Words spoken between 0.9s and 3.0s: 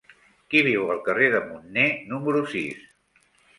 al carrer de Munné número sis?